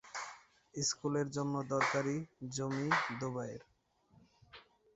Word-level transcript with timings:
স্কুলের 0.73 1.27
জন্য 1.35 1.55
দরকারী 1.73 2.15
জমি 2.51 2.87
দুবায়ের। 3.19 3.61